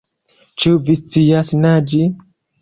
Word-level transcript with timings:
Ĉu 0.63 0.71
vi 0.87 0.95
scias 1.01 1.53
naĝi? 1.67 2.01